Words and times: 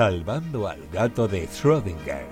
salvando 0.00 0.66
al 0.66 0.78
gato 0.90 1.28
de 1.28 1.46
Schrödinger. 1.46 2.24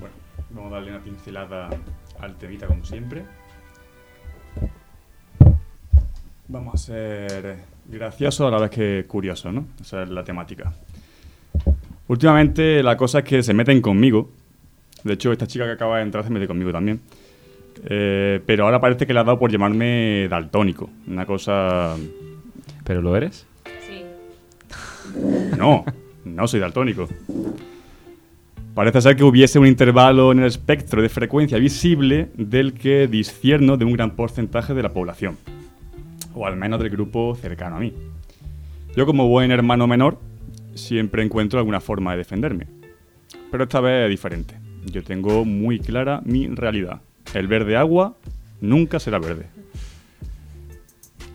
Bueno, 0.00 0.14
vamos 0.50 0.72
a 0.72 0.74
darle 0.74 0.90
una 0.90 1.00
pincelada 1.04 1.70
al 2.18 2.36
temita 2.36 2.66
como 2.66 2.84
siempre. 2.84 3.22
Vamos 6.48 6.74
a 6.74 6.78
ser 6.78 7.58
graciosos 7.86 8.48
a 8.48 8.50
la 8.50 8.58
vez 8.62 8.70
que 8.70 9.04
curiosos, 9.06 9.54
¿no? 9.54 9.66
Esa 9.80 10.02
es 10.02 10.08
la 10.10 10.24
temática. 10.24 10.72
Últimamente 12.08 12.82
la 12.82 12.96
cosa 12.96 13.20
es 13.20 13.24
que 13.24 13.44
se 13.44 13.54
meten 13.54 13.80
conmigo. 13.80 14.32
De 15.04 15.12
hecho, 15.12 15.30
esta 15.30 15.46
chica 15.46 15.64
que 15.64 15.70
acaba 15.70 15.98
de 15.98 16.02
entrar 16.02 16.24
se 16.24 16.30
mete 16.30 16.48
conmigo 16.48 16.72
también. 16.72 17.00
Eh, 17.84 18.40
pero 18.46 18.64
ahora 18.64 18.80
parece 18.80 19.06
que 19.06 19.14
le 19.14 19.20
ha 19.20 19.24
dado 19.24 19.38
por 19.38 19.50
llamarme 19.50 20.28
daltónico. 20.28 20.90
Una 21.06 21.26
cosa... 21.26 21.96
¿Pero 22.84 23.02
lo 23.02 23.16
eres? 23.16 23.46
Sí. 23.86 24.04
No, 25.56 25.84
no 26.24 26.48
soy 26.48 26.60
daltónico. 26.60 27.08
Parece 28.74 29.00
ser 29.00 29.16
que 29.16 29.24
hubiese 29.24 29.58
un 29.58 29.66
intervalo 29.66 30.32
en 30.32 30.40
el 30.40 30.46
espectro 30.46 31.02
de 31.02 31.08
frecuencia 31.08 31.58
visible 31.58 32.30
del 32.34 32.72
que 32.72 33.08
discierno 33.08 33.76
de 33.76 33.84
un 33.84 33.92
gran 33.92 34.12
porcentaje 34.12 34.74
de 34.74 34.82
la 34.82 34.92
población. 34.92 35.36
O 36.34 36.46
al 36.46 36.56
menos 36.56 36.80
del 36.80 36.90
grupo 36.90 37.34
cercano 37.34 37.76
a 37.76 37.80
mí. 37.80 37.92
Yo 38.96 39.06
como 39.06 39.28
buen 39.28 39.50
hermano 39.50 39.86
menor 39.86 40.18
siempre 40.74 41.22
encuentro 41.22 41.58
alguna 41.58 41.80
forma 41.80 42.12
de 42.12 42.18
defenderme. 42.18 42.66
Pero 43.50 43.64
esta 43.64 43.80
vez 43.80 44.04
es 44.04 44.10
diferente. 44.10 44.54
Yo 44.86 45.02
tengo 45.02 45.44
muy 45.44 45.80
clara 45.80 46.22
mi 46.24 46.46
realidad. 46.46 47.00
El 47.34 47.46
verde 47.46 47.76
agua 47.76 48.16
nunca 48.60 48.98
será 48.98 49.18
verde. 49.18 49.46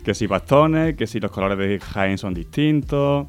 Que 0.04 0.14
si 0.14 0.28
bastones, 0.28 0.96
que 0.96 1.08
si 1.08 1.20
los 1.20 1.32
colores 1.32 1.58
de 1.58 1.80
Jaén 1.80 2.18
son 2.18 2.34
distintos, 2.34 3.28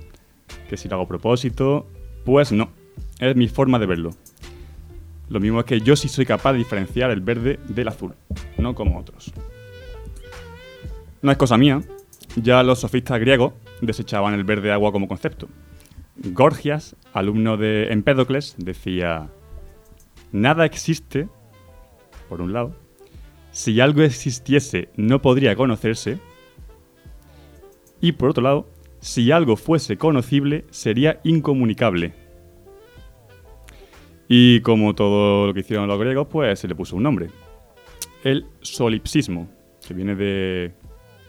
que 0.69 0.77
si 0.77 0.89
lo 0.89 0.97
hago 0.97 1.05
a 1.05 1.09
propósito. 1.09 1.87
Pues 2.25 2.53
no, 2.53 2.71
es 3.19 3.37
mi 3.37 3.49
forma 3.49 3.79
de 3.79 3.87
verlo. 3.87 4.11
Lo 5.29 5.41
mismo 5.41 5.61
es 5.61 5.67
que 5.67 5.81
yo 5.81 5.97
sí 5.97 6.09
soy 6.09 6.27
capaz 6.27 6.53
de 6.53 6.59
diferenciar 6.59 7.11
el 7.11 7.21
verde 7.21 7.59
del 7.69 7.89
azul, 7.89 8.15
no 8.59 8.75
como 8.75 8.99
otros. 8.99 9.33
No 11.23 11.33
es 11.33 11.37
cosa 11.37 11.57
mía, 11.57 11.83
ya 12.37 12.63
los 12.63 12.81
sofistas 12.81 13.19
griegos 13.19 13.53
desechaban 13.81 14.35
el 14.35 14.45
verde 14.45 14.71
agua 14.71 14.93
como 14.93 15.09
concepto. 15.09 15.49
Gorgias, 16.17 16.97
alumno 17.13 17.57
de 17.57 17.93
Empédocles, 17.93 18.55
decía, 18.59 19.29
nada 20.33 20.65
existe, 20.65 21.29
por 22.29 22.41
un 22.41 22.53
lado, 22.53 22.75
si 23.51 23.81
algo 23.81 24.03
existiese 24.03 24.89
no 24.97 25.23
podría 25.23 25.57
conocerse, 25.57 26.19
y 28.01 28.13
por 28.13 28.31
otro 28.31 28.43
lado, 28.43 28.69
si 29.01 29.31
algo 29.31 29.57
fuese 29.57 29.97
conocible 29.97 30.65
sería 30.71 31.21
incomunicable. 31.25 32.13
Y 34.29 34.61
como 34.61 34.95
todo 34.95 35.47
lo 35.47 35.55
que 35.55 35.61
hicieron 35.61 35.89
los 35.89 35.99
griegos, 35.99 36.27
pues 36.31 36.59
se 36.59 36.69
le 36.69 36.75
puso 36.75 36.97
un 36.97 37.05
nombre. 37.05 37.29
El 38.25 38.47
solipsismo, 38.61 39.49
que 39.87 39.95
viene 39.95 40.17
de, 40.17 40.75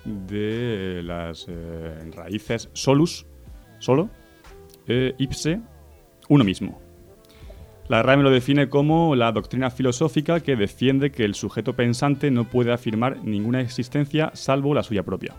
de 0.03 1.01
las 1.03 1.45
eh, 1.47 2.11
raíces 2.15 2.69
solus, 2.73 3.25
solo, 3.79 4.09
eh, 4.87 5.13
ipse, 5.19 5.61
uno 6.29 6.43
mismo. 6.43 6.81
La 7.89 8.03
RAE 8.03 8.17
lo 8.17 8.29
define 8.29 8.67
como 8.67 9.15
la 9.15 9.31
doctrina 9.31 9.69
filosófica 9.69 10.41
que 10.41 10.57
defiende 10.57 11.11
que 11.11 11.23
el 11.23 11.35
sujeto 11.35 11.73
pensante 11.73 12.31
no 12.31 12.43
puede 12.43 12.73
afirmar 12.73 13.23
ninguna 13.23 13.61
existencia 13.61 14.31
salvo 14.33 14.73
la 14.73 14.83
suya 14.83 15.03
propia. 15.03 15.33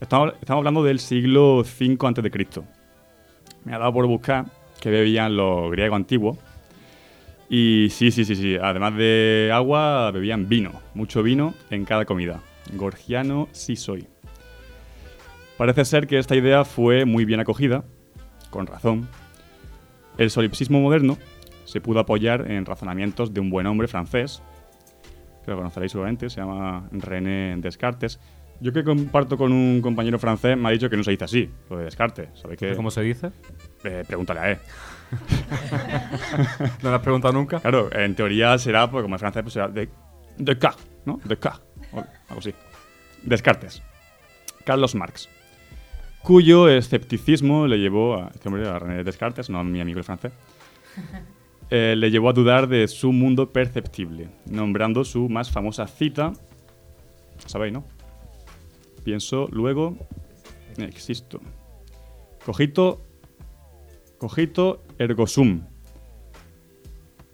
Estamos, 0.00 0.34
estamos 0.40 0.60
hablando 0.60 0.84
del 0.84 0.98
siglo 0.98 1.60
V 1.60 1.96
a.C. 1.98 2.62
Me 3.64 3.74
ha 3.74 3.78
dado 3.78 3.92
por 3.94 4.06
buscar 4.06 4.46
que 4.80 4.90
bebían 4.90 5.34
los 5.34 5.70
griegos 5.70 5.96
antiguos. 5.96 6.38
Y 7.48 7.88
sí, 7.90 8.10
sí, 8.10 8.26
sí, 8.26 8.36
sí. 8.36 8.56
Además 8.60 8.94
de 8.96 9.50
agua, 9.52 10.10
bebían 10.10 10.46
vino. 10.46 10.72
Mucho 10.92 11.22
vino 11.22 11.54
en 11.70 11.86
cada 11.86 12.04
comida. 12.04 12.42
Gorgiano 12.74 13.48
sí 13.52 13.76
soy. 13.76 14.06
Parece 15.56 15.86
ser 15.86 16.06
que 16.06 16.18
esta 16.18 16.36
idea 16.36 16.64
fue 16.64 17.06
muy 17.06 17.24
bien 17.24 17.40
acogida, 17.40 17.84
con 18.50 18.66
razón. 18.66 19.08
El 20.18 20.30
solipsismo 20.30 20.80
moderno 20.80 21.16
se 21.64 21.80
pudo 21.80 22.00
apoyar 22.00 22.50
en 22.50 22.66
razonamientos 22.66 23.32
de 23.32 23.40
un 23.40 23.50
buen 23.50 23.66
hombre 23.66 23.86
francés, 23.88 24.42
que 25.44 25.50
lo 25.52 25.56
conoceréis 25.56 25.92
seguramente, 25.92 26.28
se 26.28 26.40
llama 26.40 26.88
René 26.90 27.56
Descartes. 27.58 28.18
Yo 28.60 28.72
que 28.72 28.82
comparto 28.82 29.38
con 29.38 29.52
un 29.52 29.80
compañero 29.80 30.18
francés 30.18 30.56
me 30.56 30.68
ha 30.68 30.72
dicho 30.72 30.90
que 30.90 30.96
no 30.96 31.04
se 31.04 31.12
dice 31.12 31.24
así, 31.24 31.50
lo 31.70 31.78
de 31.78 31.84
Descartes. 31.84 32.28
¿Sabéis 32.34 32.58
qué? 32.58 32.74
¿Cómo 32.74 32.90
se 32.90 33.02
dice? 33.02 33.30
Eh, 33.84 34.02
pregúntale 34.06 34.40
a 34.40 34.50
él. 34.50 34.58
¿No 36.82 36.90
le 36.90 36.96
has 36.96 37.02
preguntado 37.02 37.32
nunca? 37.32 37.60
Claro, 37.60 37.88
en 37.92 38.16
teoría 38.16 38.58
será, 38.58 38.90
pues 38.90 39.02
como 39.02 39.14
es 39.14 39.20
francés, 39.20 39.42
pues 39.42 39.52
será 39.52 39.68
de, 39.68 39.88
Descartes, 40.36 40.86
¿no? 41.04 41.20
Descartes, 41.24 41.64
o 41.92 41.98
algo 41.98 42.40
así. 42.40 42.52
Descartes. 43.22 43.82
Carlos 44.64 44.94
Marx. 44.96 45.28
Cuyo 46.22 46.68
escepticismo 46.68 47.66
le 47.66 47.78
llevó 47.78 48.16
a 48.16 48.30
este 48.34 48.48
hombre, 48.48 48.68
a 48.68 48.78
René 48.78 49.04
Descartes, 49.04 49.48
no 49.48 49.58
a 49.58 49.64
mi 49.64 49.80
amigo 49.80 49.98
el 49.98 50.04
francés, 50.04 50.32
eh, 51.70 51.94
le 51.96 52.10
llevó 52.10 52.30
a 52.30 52.32
dudar 52.32 52.68
de 52.68 52.86
su 52.88 53.12
mundo 53.12 53.50
perceptible, 53.50 54.28
nombrando 54.46 55.04
su 55.04 55.28
más 55.28 55.50
famosa 55.50 55.86
cita, 55.86 56.32
sabéis, 57.46 57.72
¿no? 57.72 57.84
Pienso, 59.04 59.48
luego, 59.52 59.96
existo. 60.76 61.40
Cogito, 62.44 63.00
cogito 64.18 64.82
ergo 64.98 65.26
sum. 65.26 65.62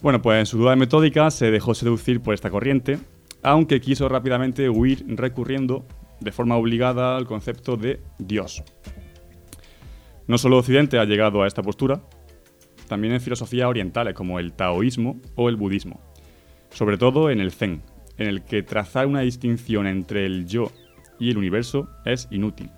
Bueno, 0.01 0.21
pues 0.21 0.39
en 0.39 0.47
su 0.47 0.59
duda 0.59 0.77
metódica 0.77 1.31
se 1.31 1.51
dejó 1.51 1.75
seducir 1.75 2.21
por 2.21 2.35
esta 2.35 2.51
corriente, 2.51 2.99
aunque 3.43 3.81
quiso 3.81 4.09
rápidamente 4.09 4.69
huir 4.69 5.05
recurriendo 5.09 5.87
de 6.21 6.33
forma 6.33 6.57
obligada 6.57 7.17
al 7.17 7.27
concepto 7.27 7.77
de 7.77 8.01
Dios. 8.19 8.63
No 10.27 10.39
solo 10.39 10.59
Occidente 10.59 10.99
ha 10.99 11.05
llegado 11.05 11.43
a 11.43 11.47
esta 11.47 11.63
postura, 11.63 12.01
también 12.89 13.15
en 13.15 13.21
filosofías 13.21 13.67
orientales 13.67 14.15
como 14.15 14.39
el 14.39 14.53
taoísmo 14.53 15.21
o 15.35 15.49
el 15.49 15.57
budismo, 15.57 16.01
sobre 16.71 16.99
todo 16.99 17.31
en 17.31 17.41
el 17.41 17.53
zen, 17.53 17.83
en 18.19 18.29
el 18.29 18.43
que 18.43 18.63
trazar 18.63 19.07
una 19.07 19.21
distinción 19.21 19.87
entre 19.87 20.25
el 20.27 20.47
yo 20.47 20.71
y 21.19 21.31
el 21.31 21.39
universo 21.39 21.89
es 22.05 22.29
inútil 22.31 22.71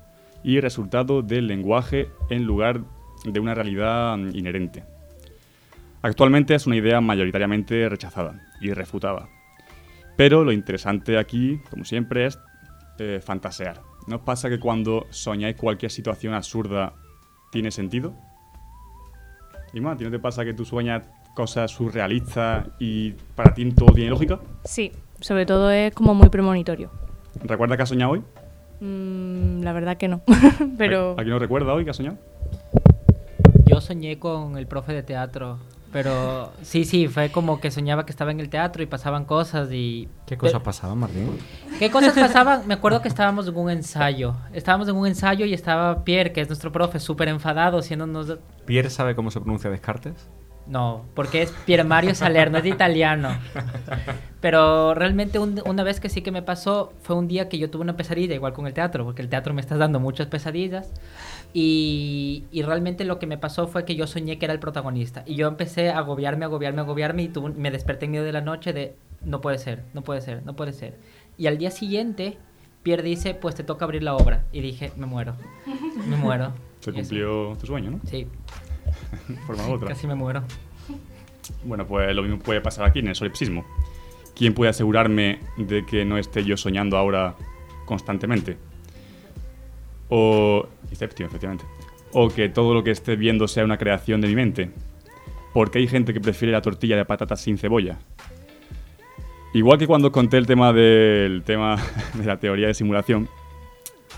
y 0.43 0.61
resultado 0.61 1.23
del 1.23 1.47
lenguaje 1.49 2.09
en 2.31 2.45
lugar 2.45 2.83
de 3.25 3.41
una 3.41 3.55
realidad 3.55 4.17
inherente. 4.33 4.85
Actualmente 6.03 6.55
es 6.55 6.67
una 6.67 6.77
idea 6.77 7.01
mayoritariamente 7.01 7.89
rechazada 7.89 8.41
y 8.61 8.73
refutada. 8.73 9.29
Pero 10.17 10.45
lo 10.45 10.53
interesante 10.53 11.19
aquí, 11.19 11.61
como 11.69 11.85
siempre, 11.85 12.27
es 12.27 12.39
eh, 12.99 13.21
fantasear. 13.21 13.81
¿No 14.07 14.17
os 14.17 14.23
pasa 14.23 14.49
que 14.49 14.59
cuando 14.59 15.07
soñáis 15.11 15.57
cualquier 15.57 15.91
situación 15.91 16.35
absurda 16.35 16.95
tiene 17.51 17.71
sentido? 17.71 18.15
¿Y 19.73 19.81
más? 19.81 19.95
¿A 19.95 19.99
ti 19.99 20.05
no 20.05 20.11
te 20.11 20.19
pasa 20.19 20.45
que 20.45 20.55
tú 20.55 20.65
sueñas 20.65 21.03
cosas 21.35 21.71
surrealistas 21.71 22.69
y 22.79 23.13
para 23.35 23.53
ti 23.53 23.71
todo 23.73 23.93
tiene 23.93 24.11
lógica? 24.11 24.39
Sí, 24.65 24.93
sobre 25.21 25.45
todo 25.45 25.71
es 25.71 25.93
como 25.93 26.15
muy 26.15 26.29
premonitorio. 26.29 26.91
¿Recuerdas 27.45 27.77
que 27.77 27.83
has 27.83 27.89
soñado 27.89 28.13
hoy? 28.13 28.23
Mm, 28.81 29.63
la 29.63 29.73
verdad 29.73 29.97
que 29.97 30.09
no, 30.09 30.23
pero... 30.79 31.13
¿A 31.13 31.17
quién 31.17 31.31
no 31.31 31.39
recuerda 31.39 31.73
hoy 31.73 31.85
que 31.85 31.91
has 31.91 31.97
soñado? 31.97 32.19
Yo 33.67 33.81
soñé 33.81 34.19
con 34.19 34.57
el 34.57 34.67
profe 34.67 34.93
de 34.93 35.03
teatro, 35.03 35.59
pero 35.93 36.53
sí, 36.63 36.85
sí, 36.85 37.09
fue 37.09 37.31
como 37.31 37.61
que 37.61 37.71
soñaba 37.71 38.05
que 38.05 38.13
estaba 38.13 38.31
en 38.31 38.41
el 38.41 38.49
teatro 38.49 38.83
y 38.83 38.87
pasaban 38.87 39.25
cosas 39.25 39.69
y... 39.73 40.09
¿Qué 40.27 40.37
cosas 40.37 40.63
pasaban, 40.63 40.99
Martín? 40.99 41.39
¿Qué 41.79 41.91
cosas 41.91 42.13
pasaban? 42.15 42.67
Me 42.67 42.75
acuerdo 42.75 43.03
que 43.03 43.09
estábamos 43.09 43.49
en 43.49 43.57
un 43.57 43.71
ensayo. 43.71 44.35
Estábamos 44.53 44.89
en 44.89 44.97
un 44.97 45.07
ensayo 45.07 45.47
y 45.47 45.55
estaba 45.55 46.05
Pierre, 46.05 46.33
que 46.33 46.41
es 46.41 46.49
nuestro 46.49 46.73
profe, 46.73 47.01
súper 47.01 47.29
enfadado, 47.29 47.79
haciéndonos... 47.79 48.39
¿Pierre 48.65 48.91
sabe 48.91 49.15
cómo 49.15 49.31
se 49.31 49.41
pronuncia 49.41 49.71
Descartes? 49.71 50.29
No, 50.69 51.05
porque 51.15 51.43
es 51.43 51.53
Pier 51.65 51.85
Mario 51.85 52.15
Salerno, 52.15 52.59
es 52.59 52.65
de 52.65 52.71
italiano. 52.71 53.29
Pero 54.41 54.95
realmente 54.95 55.39
un- 55.39 55.63
una 55.65 55.83
vez 55.85 56.01
que 56.01 56.09
sí 56.09 56.23
que 56.23 56.31
me 56.33 56.43
pasó 56.43 56.93
fue 57.03 57.17
un 57.17 57.29
día 57.29 57.49
que 57.49 57.59
yo 57.59 57.71
tuve 57.71 57.83
una 57.83 57.97
pesadilla, 57.97 58.35
igual 58.35 58.53
con 58.53 58.67
el 58.67 58.75
teatro, 58.75 59.05
porque 59.05 59.23
el 59.23 59.29
teatro 59.29 59.55
me 59.55 59.61
está 59.61 59.77
dando 59.77 60.01
muchas 60.01 60.27
pesadillas. 60.27 60.93
Y, 61.55 62.45
y 62.51 62.63
realmente 62.63 63.05
lo 63.05 63.19
que 63.19 63.27
me 63.27 63.39
pasó 63.39 63.67
fue 63.67 63.85
que 63.85 63.95
yo 63.97 64.07
soñé 64.07 64.39
que 64.39 64.45
era 64.47 64.53
el 64.53 64.61
protagonista. 64.61 65.23
Y 65.27 65.37
yo 65.37 65.49
empecé 65.49 65.91
a 65.91 65.99
agobiarme, 65.99 66.45
agobiarme, 66.45 66.81
agobiarme 66.83 67.23
y 67.23 67.29
tuve- 67.29 67.55
me 67.55 67.71
desperté 67.71 68.05
en 68.07 68.11
medio 68.13 68.25
de 68.25 68.33
la 68.33 68.41
noche 68.43 68.73
de 68.73 68.95
no 69.25 69.41
puede 69.41 69.59
ser, 69.59 69.83
no 69.95 70.03
puede 70.03 70.21
ser, 70.21 70.45
no 70.45 70.55
puede 70.55 70.73
ser. 70.73 70.97
Y 71.39 71.47
al 71.47 71.59
día 71.59 71.71
siguiente, 71.71 72.37
Pierre 72.83 73.03
dice, 73.03 73.35
pues 73.35 73.55
te 73.55 73.65
toca 73.65 73.85
abrir 73.85 74.03
la 74.03 74.15
obra. 74.17 74.45
Y 74.53 74.61
dije, 74.61 74.93
me 74.97 75.07
muero, 75.07 75.35
me 76.09 76.17
muero. 76.17 76.53
Se 76.81 76.93
cumplió 76.93 77.57
tu 77.59 77.67
sueño, 77.67 77.91
¿no? 77.93 78.01
Sí, 78.05 78.29
forma 79.47 79.69
u 79.69 79.73
otra. 79.73 79.89
casi 79.89 80.07
me 80.07 80.15
muero. 80.15 80.43
Bueno, 81.65 81.87
pues 81.87 82.15
lo 82.15 82.23
mismo 82.23 82.39
puede 82.39 82.61
pasar 82.61 82.87
aquí 82.87 82.99
en 82.99 83.09
el 83.09 83.15
solipsismo. 83.15 83.65
¿Quién 84.35 84.53
puede 84.53 84.71
asegurarme 84.71 85.41
de 85.57 85.87
que 85.87 86.05
no 86.05 86.19
esté 86.19 86.45
yo 86.45 86.57
soñando 86.57 86.97
ahora 86.97 87.37
constantemente. 87.87 88.59
O. 90.11 90.69
Inception, 90.91 91.29
efectivamente. 91.29 91.65
O 92.13 92.29
que 92.29 92.51
todo 92.51 92.75
lo 92.75 92.85
que 92.85 92.91
esté 92.91 93.17
viendo 93.17 93.49
sea 93.49 93.65
una 93.65 93.79
creación 93.79 94.21
de 94.21 94.29
mi 94.29 94.35
mente. 94.35 94.71
Porque 95.55 95.79
hay 95.79 95.89
gente 95.89 96.13
que 96.13 96.21
prefiere 96.21 96.53
la 96.53 96.61
tortilla 96.61 96.97
de 96.97 97.07
patatas 97.07 97.41
sin 97.41 97.57
cebolla. 97.57 97.99
Igual 99.55 99.79
que 99.79 99.87
cuando 99.87 100.13
conté 100.13 100.37
el 100.37 100.47
tema 100.47 100.75
del 100.75 101.43
tema 101.45 101.77
de 102.15 102.25
la 102.25 102.39
teoría 102.39 102.67
de 102.67 102.75
simulación, 102.75 103.29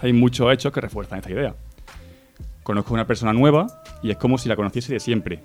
hay 0.03 0.13
muchos 0.13 0.53
hechos 0.53 0.73
que 0.73 0.81
refuerzan 0.81 1.21
esta 1.21 1.31
idea. 1.31 1.55
Conozco 2.65 2.91
a 2.91 2.95
una 2.95 3.07
persona 3.07 3.33
nueva 3.33 3.67
y 4.03 4.11
es 4.11 4.17
como 4.17 4.39
si 4.39 4.49
la 4.49 4.56
conociese 4.56 4.93
de 4.93 5.00
siempre. 5.00 5.43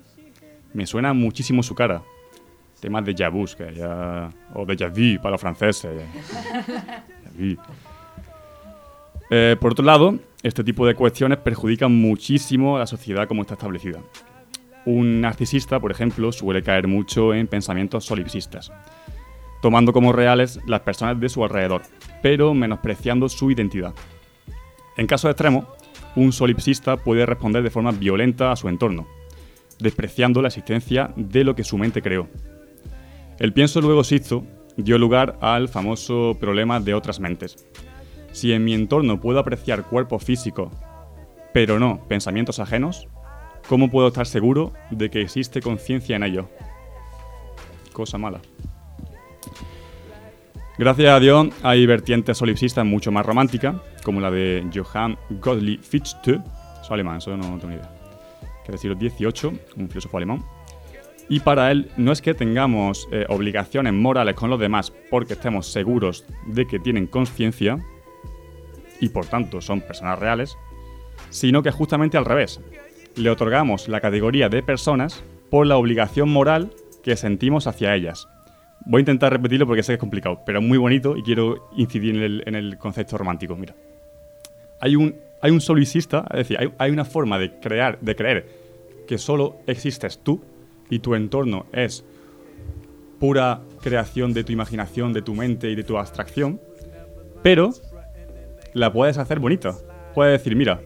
Me 0.74 0.86
suena 0.86 1.14
muchísimo 1.14 1.64
su 1.64 1.76
cara. 1.76 2.04
Temas 2.80 3.06
de 3.06 3.30
vu, 3.30 3.46
que 3.58 3.74
ya... 3.74 4.30
o 4.54 4.66
de 4.66 4.90
vu 4.90 5.22
para 5.22 5.32
los 5.32 5.42
franceses. 5.42 6.02
Eh, 9.36 9.56
por 9.60 9.72
otro 9.72 9.84
lado, 9.84 10.20
este 10.44 10.64
tipo 10.64 10.86
de 10.86 10.94
cuestiones 10.94 11.40
perjudican 11.40 11.92
muchísimo 11.92 12.76
a 12.76 12.80
la 12.80 12.86
sociedad 12.86 13.28
como 13.28 13.42
está 13.42 13.56
establecida. 13.56 14.00
Un 14.86 15.22
narcisista, 15.22 15.80
por 15.80 15.90
ejemplo, 15.92 16.32
suele 16.32 16.62
caer 16.62 16.88
mucho 16.88 17.34
en 17.34 17.48
pensamientos 17.48 18.06
solipsistas, 18.06 18.72
tomando 19.62 19.92
como 19.92 20.12
reales 20.12 20.60
las 20.68 20.82
personas 20.82 21.20
de 21.20 21.30
su 21.30 21.44
alrededor, 21.44 21.82
pero 22.22 22.54
menospreciando 22.54 23.28
su 23.28 23.50
identidad. 23.50 23.96
En 24.98 25.08
casos 25.08 25.32
extremos, 25.32 25.66
un 26.16 26.32
solipsista 26.32 26.98
puede 26.98 27.26
responder 27.26 27.64
de 27.64 27.70
forma 27.70 27.92
violenta 27.92 28.52
a 28.52 28.56
su 28.56 28.70
entorno, 28.70 29.08
despreciando 29.80 30.42
la 30.42 30.50
existencia 30.50 31.12
de 31.16 31.44
lo 31.44 31.56
que 31.56 31.64
su 31.64 31.78
mente 31.78 32.02
creó. 32.02 32.28
El 33.40 33.54
pienso 33.54 33.82
luego 33.82 34.02
existo 34.02 34.46
dio 34.78 34.98
lugar 34.98 35.38
al 35.42 35.70
famoso 35.70 36.38
problema 36.40 36.80
de 36.80 36.94
otras 36.94 37.20
mentes. 37.20 37.68
Si 38.32 38.52
en 38.52 38.64
mi 38.64 38.74
entorno 38.74 39.20
puedo 39.20 39.40
apreciar 39.40 39.86
cuerpos 39.86 40.24
físicos, 40.24 40.74
pero 41.54 41.80
no 41.80 42.06
pensamientos 42.08 42.60
ajenos, 42.60 43.08
¿cómo 43.68 43.90
puedo 43.90 44.08
estar 44.08 44.26
seguro 44.26 44.74
de 44.90 45.10
que 45.10 45.22
existe 45.22 45.62
conciencia 45.62 46.16
en 46.16 46.24
ellos? 46.24 46.46
Cosa 47.92 48.18
mala. 48.18 48.42
Gracias 50.76 51.10
a 51.10 51.20
Dios 51.20 51.50
hay 51.62 51.86
vertientes 51.86 52.36
solipsistas 52.36 52.84
mucho 52.84 53.12
más 53.12 53.24
románticas, 53.24 53.76
como 54.04 54.20
la 54.20 54.32
de 54.32 54.68
Johann 54.74 55.18
Gottlieb 55.30 55.80
Fichte, 55.82 56.42
es 56.82 56.90
alemán, 56.90 57.18
eso 57.18 57.38
no 57.38 57.44
tengo 57.60 57.68
ni 57.68 57.76
idea, 57.76 57.92
que 58.66 58.72
es 58.72 58.82
del 58.82 58.98
siglo 58.98 58.98
XVIII, 58.98 59.60
un 59.78 59.88
filósofo 59.88 60.18
alemán. 60.18 60.44
Y 61.30 61.42
para 61.42 61.72
él 61.72 61.92
no 61.96 62.12
es 62.12 62.24
que 62.24 62.34
tengamos 62.34 63.08
eh, 63.12 63.26
obligaciones 63.30 63.94
morales 63.94 64.36
con 64.36 64.50
los 64.50 64.60
demás 64.60 64.92
porque 65.12 65.34
estemos 65.34 65.68
seguros 65.68 66.26
de 66.48 66.66
que 66.66 66.80
tienen 66.80 67.06
conciencia 67.06 67.78
y 69.00 69.10
por 69.10 69.28
tanto 69.28 69.62
son 69.62 69.82
personas 69.82 70.18
reales, 70.18 70.58
sino 71.30 71.62
que 71.62 71.72
justamente 71.72 72.18
al 72.18 72.26
revés. 72.26 72.60
Le 73.16 73.30
otorgamos 73.30 73.88
la 73.88 74.02
categoría 74.02 74.50
de 74.50 74.64
personas 74.64 75.24
por 75.52 75.68
la 75.68 75.78
obligación 75.78 76.30
moral 76.30 76.72
que 77.04 77.16
sentimos 77.16 77.68
hacia 77.68 77.94
ellas. 77.94 78.28
Voy 78.86 79.00
a 79.00 79.02
intentar 79.02 79.32
repetirlo 79.32 79.66
porque 79.66 79.84
sé 79.84 79.92
que 79.92 79.94
es 79.94 80.00
complicado, 80.00 80.42
pero 80.46 80.60
es 80.60 80.66
muy 80.66 80.78
bonito 80.78 81.16
y 81.16 81.24
quiero 81.24 81.70
incidir 81.78 82.44
en 82.46 82.56
el, 82.56 82.78
concepto 82.78 83.18
romántico. 83.18 83.56
Mira, 83.56 83.76
hay 84.80 84.96
un, 84.96 85.16
hay 85.42 85.52
un 85.52 85.62
solipsista, 85.62 86.26
es 86.32 86.40
decir, 86.40 86.58
hay, 86.60 86.74
hay 86.78 86.92
una 86.92 87.06
forma 87.06 87.40
de, 87.40 87.52
crear, 87.60 88.00
de 88.00 88.16
creer 88.16 88.48
que 89.08 89.18
solo 89.18 89.58
existes 89.68 90.20
tú 90.20 90.44
y 90.90 91.00
tu 91.00 91.16
entorno 91.16 91.66
es 91.72 92.04
pura 93.20 93.62
creación 93.82 94.34
de 94.34 94.44
tu 94.44 94.52
imaginación, 94.52 95.14
de 95.14 95.22
tu 95.22 95.34
mente 95.34 95.70
y 95.70 95.76
de 95.76 95.84
tu 95.84 95.98
abstracción, 95.98 96.60
pero 97.42 97.72
la 98.74 98.92
puedes 98.92 99.18
hacer 99.18 99.40
bonita. 99.40 99.76
Puedes 100.14 100.40
decir, 100.40 100.56
mira, 100.56 100.82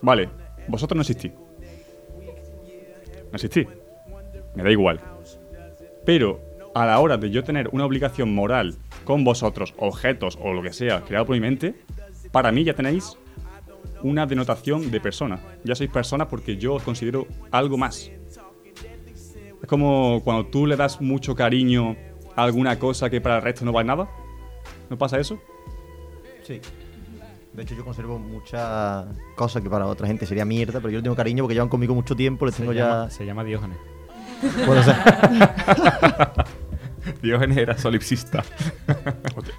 vale, 0.00 0.28
vosotros 0.66 0.96
no 0.96 1.02
existís. 1.02 1.32
No 3.30 3.36
existís. 3.36 3.66
Me 4.54 4.62
da 4.62 4.70
igual. 4.70 5.00
Pero 6.04 6.40
a 6.74 6.86
la 6.86 6.98
hora 7.00 7.16
de 7.16 7.30
yo 7.30 7.44
tener 7.44 7.68
una 7.72 7.84
obligación 7.84 8.34
moral 8.34 8.76
con 9.04 9.24
vosotros, 9.24 9.74
objetos 9.78 10.38
o 10.40 10.52
lo 10.52 10.62
que 10.62 10.72
sea 10.72 11.02
creado 11.02 11.26
por 11.26 11.34
mi 11.34 11.40
mente, 11.40 11.74
para 12.30 12.52
mí 12.52 12.64
ya 12.64 12.74
tenéis 12.74 13.16
una 14.02 14.26
denotación 14.26 14.90
de 14.90 15.00
persona. 15.00 15.40
Ya 15.64 15.74
sois 15.74 15.90
personas 15.90 16.28
porque 16.28 16.56
yo 16.56 16.74
os 16.74 16.82
considero 16.82 17.26
algo 17.50 17.76
más. 17.76 18.10
Es 19.62 19.68
como 19.68 20.20
cuando 20.24 20.46
tú 20.46 20.66
le 20.66 20.76
das 20.76 21.00
mucho 21.00 21.34
cariño 21.34 21.96
a 22.34 22.42
alguna 22.42 22.78
cosa 22.78 23.10
que 23.10 23.20
para 23.20 23.36
el 23.36 23.42
resto 23.42 23.64
no 23.64 23.72
vale 23.72 23.86
nada. 23.86 24.08
¿No 24.90 24.98
pasa 24.98 25.18
eso? 25.18 25.38
Sí. 26.42 26.60
De 27.52 27.62
hecho, 27.62 27.74
yo 27.74 27.84
conservo 27.84 28.18
muchas 28.18 29.06
cosas 29.36 29.62
que 29.62 29.68
para 29.68 29.86
otra 29.86 30.06
gente 30.06 30.24
sería 30.26 30.44
mierda, 30.44 30.80
pero 30.80 30.90
yo 30.90 30.98
le 30.98 31.02
tengo 31.02 31.14
cariño 31.14 31.44
porque 31.44 31.54
llevan 31.54 31.68
conmigo 31.68 31.94
mucho 31.94 32.16
tiempo, 32.16 32.46
les 32.46 32.56
tengo 32.56 32.72
se, 32.72 32.78
ya. 32.78 32.88
llama, 32.88 33.10
se 33.10 33.26
llama 33.26 33.44
Diógenes. 33.44 33.78
Ser. 34.84 34.96
Diógenes 37.22 37.56
era 37.56 37.76
solipsista. 37.78 38.42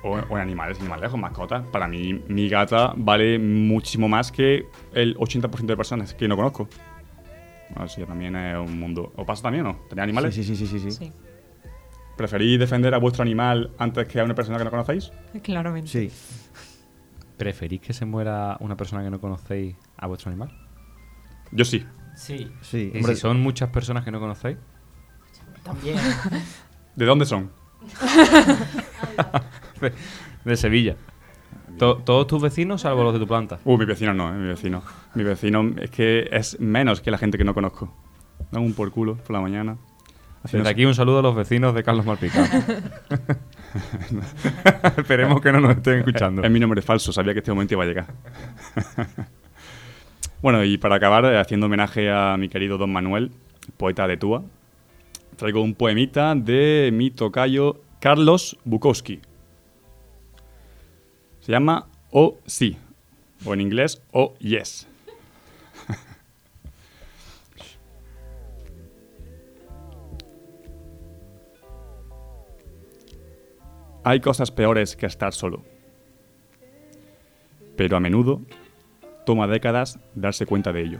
O, 0.03 0.11
o 0.17 0.35
en 0.38 0.41
animales, 0.41 0.79
más 0.81 1.00
lejos, 1.00 1.17
mascotas. 1.17 1.65
Para 1.67 1.88
mí, 1.88 2.21
mi 2.27 2.50
gata 2.50 2.94
vale 2.97 3.39
muchísimo 3.39 4.09
más 4.09 4.31
que 4.31 4.65
el 4.94 5.15
80% 5.15 5.65
de 5.65 5.77
personas 5.77 6.13
que 6.13 6.27
no 6.27 6.35
conozco. 6.35 6.67
Bueno, 7.69 7.88
sí, 7.88 8.03
también 8.03 8.35
es 8.35 8.57
un 8.57 8.79
mundo. 8.79 9.13
¿O 9.15 9.25
pasa 9.25 9.44
también 9.44 9.65
o 9.65 9.73
no? 9.73 9.79
¿Tenéis 9.89 10.03
animales? 10.03 10.35
Sí, 10.35 10.44
sí, 10.44 10.55
sí, 10.55 10.67
sí, 10.67 10.79
sí. 10.79 10.91
Sí, 10.91 11.11
¿Preferís 12.17 12.59
defender 12.59 12.94
a 12.94 12.97
vuestro 12.97 13.23
animal 13.23 13.71
antes 13.77 14.07
que 14.07 14.19
a 14.19 14.23
una 14.23 14.35
persona 14.35 14.57
que 14.57 14.65
no 14.65 14.71
conocéis? 14.71 15.11
claramente. 15.41 15.89
Sí. 15.89 16.11
¿Preferís 17.38 17.81
que 17.81 17.94
se 17.94 18.05
muera 18.05 18.57
una 18.59 18.77
persona 18.77 19.03
que 19.03 19.09
no 19.09 19.19
conocéis 19.19 19.75
a 19.97 20.07
vuestro 20.07 20.29
animal? 20.29 20.51
Yo 21.51 21.65
sí. 21.65 21.85
Sí, 22.15 22.51
Sí, 22.61 22.91
Y 22.94 22.97
hombre, 22.97 23.15
si 23.15 23.21
son 23.21 23.41
muchas 23.41 23.69
personas 23.69 24.03
que 24.03 24.11
no 24.11 24.19
conocéis, 24.19 24.57
también. 25.63 25.97
¿De 26.95 27.05
dónde 27.05 27.25
son? 27.25 27.51
de, 29.81 29.93
de 30.45 30.57
Sevilla. 30.57 30.95
To- 31.77 31.97
¿Todos 31.97 32.27
tus 32.27 32.41
vecinos, 32.41 32.81
salvo 32.81 33.03
los 33.03 33.13
de 33.13 33.19
tu 33.19 33.27
planta? 33.27 33.59
Uh, 33.65 33.77
mi 33.77 33.85
vecino 33.85 34.13
no, 34.13 34.29
eh, 34.29 34.38
mi 34.38 34.47
vecino. 34.47 34.83
Mi 35.15 35.23
vecino 35.23 35.71
es 35.81 35.89
que 35.89 36.29
es 36.31 36.59
menos 36.59 37.01
que 37.01 37.12
la 37.12 37.17
gente 37.17 37.38
que 37.38 37.43
no 37.43 37.53
conozco. 37.53 37.93
Dan 38.51 38.63
un 38.63 38.73
por 38.73 38.91
culo 38.91 39.15
por 39.15 39.31
la 39.31 39.41
mañana. 39.41 39.77
Desde 40.43 40.67
aquí 40.69 40.83
un 40.85 40.93
saludo 40.93 41.19
a 41.19 41.21
los 41.21 41.35
vecinos 41.35 41.73
de 41.73 41.83
Carlos 41.83 42.05
Malpica. 42.05 42.43
Esperemos 44.97 45.41
que 45.41 45.51
no 45.53 45.62
nos 45.62 45.77
estén 45.77 46.00
escuchando. 46.00 46.43
Es 46.43 46.51
mi 46.51 46.59
nombre 46.59 46.81
falso, 46.81 47.13
sabía 47.13 47.33
que 47.33 47.39
este 47.39 47.51
momento 47.51 47.73
iba 47.75 47.83
a 47.83 47.88
llegar. 47.88 48.07
bueno, 50.41 50.63
y 50.65 50.77
para 50.77 50.95
acabar, 50.95 51.23
eh, 51.25 51.39
haciendo 51.39 51.67
homenaje 51.67 52.12
a 52.12 52.35
mi 52.38 52.50
querido 52.50 52.77
Don 52.77 52.91
Manuel, 52.91 53.31
poeta 53.77 54.05
de 54.05 54.17
Túa, 54.17 54.43
traigo 55.43 55.62
un 55.62 55.75
poemita 55.75 56.33
de 56.35 56.89
mi 56.93 57.12
tocayo 57.12 57.81
Carlos 58.00 58.57
Bukowski. 58.63 59.19
Se 61.41 61.51
llama 61.51 61.89
O 62.12 62.38
Sí, 62.45 62.77
o 63.43 63.53
en 63.53 63.59
inglés 63.59 64.01
O 64.13 64.35
Yes. 64.39 64.88
Hay 74.05 74.21
cosas 74.21 74.50
peores 74.50 74.95
que 74.95 75.07
estar 75.07 75.33
solo. 75.33 75.62
Pero 77.75 77.97
a 77.97 78.00
menudo 78.00 78.39
toma 79.25 79.47
décadas 79.47 80.00
darse 80.15 80.45
cuenta 80.45 80.71
de 80.71 80.83
ello. 80.83 81.00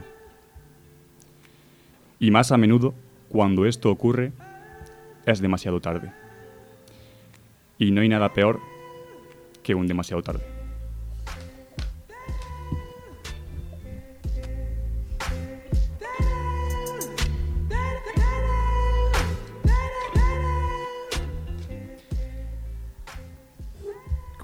Y 2.20 2.30
más 2.30 2.52
a 2.52 2.58
menudo, 2.58 2.92
cuando 3.34 3.66
esto 3.66 3.90
ocurre, 3.90 4.30
es 5.26 5.40
demasiado 5.40 5.80
tarde. 5.80 6.12
Y 7.78 7.90
no 7.90 8.00
hay 8.00 8.08
nada 8.08 8.32
peor 8.32 8.60
que 9.64 9.74
un 9.74 9.88
demasiado 9.88 10.22
tarde. 10.22 10.63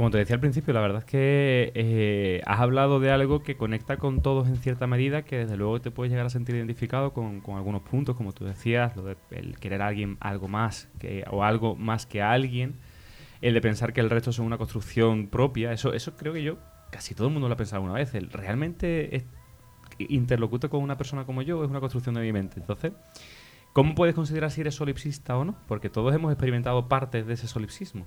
Como 0.01 0.11
te 0.11 0.17
decía 0.17 0.37
al 0.37 0.41
principio, 0.41 0.73
la 0.73 0.81
verdad 0.81 1.01
es 1.01 1.05
que 1.05 1.73
eh, 1.75 2.41
has 2.47 2.61
hablado 2.61 3.01
de 3.01 3.11
algo 3.11 3.43
que 3.43 3.59
conecta 3.59 3.99
con 3.99 4.23
todos 4.23 4.49
en 4.49 4.57
cierta 4.57 4.87
medida, 4.87 5.27
que 5.27 5.37
desde 5.37 5.59
luego 5.59 5.79
te 5.83 5.91
puedes 5.91 6.11
llegar 6.11 6.25
a 6.25 6.31
sentir 6.31 6.55
identificado 6.55 7.13
con, 7.13 7.43
algunos 7.49 7.83
puntos, 7.83 8.17
como 8.17 8.33
tú 8.33 8.47
decías, 8.47 8.97
lo 8.97 9.03
de 9.03 9.19
el 9.31 9.59
querer 9.59 9.83
a 9.83 9.89
alguien 9.89 10.17
algo 10.21 10.49
más 10.49 10.89
que, 10.99 11.27
o 11.31 11.45
algo 11.45 11.77
más 11.77 12.07
que 12.07 12.23
a 12.23 12.33
alguien, 12.33 12.77
el 13.43 13.53
de 13.53 13.61
pensar 13.61 13.93
que 13.93 14.01
el 14.01 14.09
resto 14.09 14.33
son 14.33 14.47
una 14.47 14.57
construcción 14.57 15.29
propia, 15.29 15.71
eso, 15.71 15.93
eso 15.93 16.17
creo 16.17 16.33
que 16.33 16.43
yo, 16.43 16.57
casi 16.91 17.15
todo 17.15 17.27
el 17.27 17.35
mundo 17.35 17.49
lo 17.49 17.53
ha 17.53 17.59
pensado 17.59 17.83
una 17.83 17.93
vez, 17.93 18.11
realmente 18.33 19.15
es, 19.15 19.25
interlocuto 19.99 20.71
con 20.71 20.83
una 20.83 20.97
persona 20.97 21.27
como 21.27 21.43
yo 21.43 21.63
es 21.63 21.69
una 21.69 21.81
construcción 21.81 22.15
de 22.15 22.23
mi 22.23 22.33
mente. 22.33 22.59
Entonces, 22.59 22.93
¿cómo 23.75 23.95
puedes 23.95 24.15
considerar 24.15 24.51
si 24.51 24.63
eres 24.63 24.77
solipsista 24.77 25.37
o 25.37 25.45
no? 25.45 25.57
Porque 25.69 25.91
todos 25.91 26.15
hemos 26.15 26.33
experimentado 26.33 26.89
partes 26.89 27.27
de 27.27 27.35
ese 27.35 27.47
solipsismo. 27.47 28.07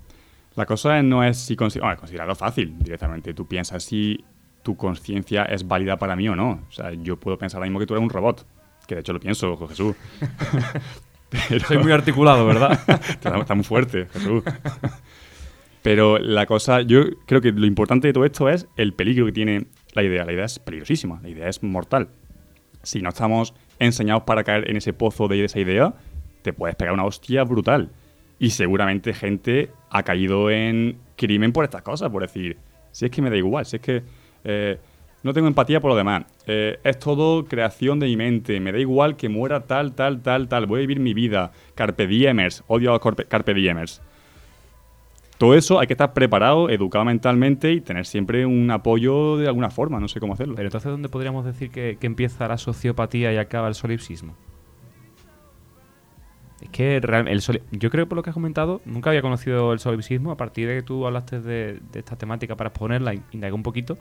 La 0.56 0.66
cosa 0.66 1.02
no 1.02 1.24
es 1.24 1.38
si 1.38 1.56
consi- 1.56 1.80
bueno, 1.80 1.96
considerarlo 1.96 2.34
fácil 2.36 2.74
directamente. 2.78 3.34
Tú 3.34 3.46
piensas 3.46 3.82
si 3.84 4.24
tu 4.62 4.76
conciencia 4.76 5.44
es 5.44 5.66
válida 5.66 5.96
para 5.98 6.14
mí 6.16 6.28
o 6.28 6.36
no. 6.36 6.60
O 6.68 6.72
sea, 6.72 6.92
yo 6.92 7.18
puedo 7.18 7.36
pensar 7.38 7.58
ahora 7.58 7.66
mismo 7.68 7.80
que 7.80 7.86
tú 7.86 7.94
eres 7.94 8.02
un 8.02 8.10
robot. 8.10 8.46
Que 8.86 8.94
de 8.96 9.00
hecho 9.00 9.12
lo 9.12 9.20
pienso, 9.20 9.56
Jesús. 9.68 9.96
Pero- 11.48 11.66
Soy 11.66 11.78
muy 11.78 11.90
articulado, 11.92 12.46
¿verdad? 12.46 12.78
está 13.40 13.54
muy 13.54 13.64
fuerte, 13.64 14.06
Jesús. 14.12 14.44
Pero 15.82 16.18
la 16.18 16.46
cosa, 16.46 16.80
yo 16.80 17.02
creo 17.26 17.40
que 17.40 17.52
lo 17.52 17.66
importante 17.66 18.06
de 18.06 18.12
todo 18.14 18.24
esto 18.24 18.48
es 18.48 18.66
el 18.76 18.94
peligro 18.94 19.26
que 19.26 19.32
tiene 19.32 19.66
la 19.92 20.02
idea. 20.02 20.24
La 20.24 20.32
idea 20.32 20.44
es 20.46 20.58
peligrosísima, 20.58 21.20
la 21.22 21.28
idea 21.28 21.48
es 21.48 21.62
mortal. 21.62 22.08
Si 22.82 23.02
no 23.02 23.10
estamos 23.10 23.54
enseñados 23.78 24.22
para 24.22 24.44
caer 24.44 24.70
en 24.70 24.76
ese 24.76 24.92
pozo 24.92 25.28
de 25.28 25.44
esa 25.44 25.58
idea, 25.60 25.94
te 26.42 26.52
puedes 26.52 26.76
pegar 26.76 26.94
una 26.94 27.04
hostia 27.04 27.44
brutal. 27.44 27.90
Y 28.38 28.50
seguramente 28.50 29.12
gente 29.12 29.70
ha 29.94 30.02
caído 30.02 30.50
en 30.50 30.98
crimen 31.16 31.52
por 31.52 31.64
estas 31.64 31.82
cosas, 31.82 32.10
por 32.10 32.22
decir, 32.22 32.56
si 32.90 33.04
es 33.04 33.12
que 33.12 33.22
me 33.22 33.30
da 33.30 33.36
igual, 33.36 33.64
si 33.64 33.76
es 33.76 33.82
que 33.82 34.02
eh, 34.42 34.76
no 35.22 35.32
tengo 35.32 35.46
empatía 35.46 35.80
por 35.80 35.92
lo 35.92 35.96
demás, 35.96 36.24
eh, 36.48 36.80
es 36.82 36.98
todo 36.98 37.44
creación 37.44 38.00
de 38.00 38.06
mi 38.06 38.16
mente, 38.16 38.58
me 38.58 38.72
da 38.72 38.78
igual 38.80 39.16
que 39.16 39.28
muera 39.28 39.60
tal, 39.60 39.92
tal, 39.92 40.20
tal, 40.20 40.48
tal, 40.48 40.66
voy 40.66 40.78
a 40.78 40.80
vivir 40.80 40.98
mi 40.98 41.14
vida, 41.14 41.52
carpe 41.76 42.08
diemers, 42.08 42.64
odio 42.66 42.90
a 42.90 42.94
los 42.94 43.16
carpe, 43.28 43.54
diemers. 43.54 44.02
Todo 45.38 45.54
eso 45.54 45.78
hay 45.78 45.86
que 45.86 45.94
estar 45.94 46.12
preparado, 46.12 46.70
educado 46.70 47.04
mentalmente 47.04 47.70
y 47.70 47.80
tener 47.80 48.04
siempre 48.04 48.46
un 48.46 48.68
apoyo 48.72 49.36
de 49.36 49.46
alguna 49.46 49.70
forma, 49.70 50.00
no 50.00 50.08
sé 50.08 50.18
cómo 50.18 50.32
hacerlo. 50.32 50.56
Pero 50.56 50.66
entonces, 50.66 50.90
¿dónde 50.90 51.08
podríamos 51.08 51.44
decir 51.44 51.70
que 51.70 51.98
empieza 52.00 52.48
la 52.48 52.58
sociopatía 52.58 53.32
y 53.32 53.36
acaba 53.36 53.68
el 53.68 53.76
solipsismo? 53.76 54.34
Es 56.60 56.68
que 56.70 56.96
el 56.96 57.40
soli- 57.40 57.62
yo 57.72 57.90
creo 57.90 58.04
que 58.04 58.08
por 58.08 58.16
lo 58.16 58.22
que 58.22 58.30
has 58.30 58.34
comentado, 58.34 58.80
nunca 58.84 59.10
había 59.10 59.22
conocido 59.22 59.72
el 59.72 59.78
solipsismo. 59.80 60.30
A 60.30 60.36
partir 60.36 60.68
de 60.68 60.76
que 60.76 60.82
tú 60.82 61.06
hablaste 61.06 61.40
de, 61.40 61.80
esta 61.94 62.16
temática 62.16 62.56
para 62.56 62.68
exponerla, 62.68 63.14
in- 63.14 63.24
indagué 63.32 63.52
un 63.52 63.62
poquito. 63.62 63.98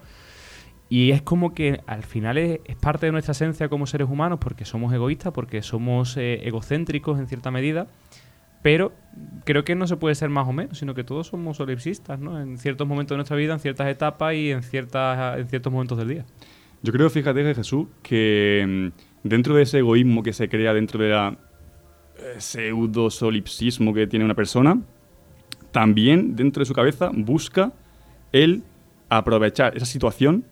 Y 0.89 1.11
es 1.11 1.21
como 1.21 1.53
que 1.53 1.81
al 1.87 2.03
final 2.03 2.37
es, 2.37 2.59
parte 2.79 3.07
de 3.07 3.11
nuestra 3.11 3.31
esencia 3.31 3.67
como 3.69 3.87
seres 3.87 4.07
humanos, 4.09 4.39
porque 4.39 4.65
somos 4.65 4.93
egoístas, 4.93 5.33
porque 5.33 5.61
somos 5.61 6.15
eh, 6.17 6.41
egocéntricos 6.47 7.19
en 7.19 7.27
cierta 7.27 7.51
medida. 7.51 7.87
Pero 8.61 8.93
creo 9.43 9.65
que 9.65 9.75
no 9.75 9.87
se 9.87 9.97
puede 9.97 10.15
ser 10.15 10.29
más 10.29 10.47
o 10.47 10.53
menos, 10.53 10.77
sino 10.77 10.93
que 10.93 11.03
todos 11.03 11.27
somos 11.27 11.57
solipsistas, 11.57 12.19
¿no? 12.19 12.39
En 12.39 12.57
ciertos 12.57 12.87
momentos 12.87 13.15
de 13.15 13.17
nuestra 13.17 13.35
vida, 13.35 13.53
en 13.53 13.59
ciertas 13.59 13.87
etapas 13.87 14.35
y 14.35 14.51
en, 14.51 14.63
ciertas, 14.63 15.37
en 15.39 15.47
ciertos 15.49 15.73
momentos 15.73 15.97
del 15.97 16.07
día. 16.07 16.25
Yo 16.81 16.93
creo, 16.93 17.09
fíjate, 17.09 17.55
Jesús, 17.55 17.87
que 18.01 18.91
mm, 18.93 19.27
dentro 19.27 19.55
de 19.55 19.63
ese 19.63 19.79
egoísmo 19.79 20.23
que 20.23 20.31
se 20.31 20.47
crea 20.47 20.73
dentro 20.73 21.03
de 21.03 21.09
la 21.09 21.37
pseudo 22.37 23.09
solipsismo 23.09 23.93
que 23.93 24.07
tiene 24.07 24.25
una 24.25 24.35
persona, 24.35 24.81
también 25.71 26.35
dentro 26.35 26.61
de 26.61 26.65
su 26.65 26.73
cabeza 26.73 27.11
busca 27.13 27.73
el 28.31 28.63
aprovechar 29.09 29.75
esa 29.75 29.85
situación 29.85 30.45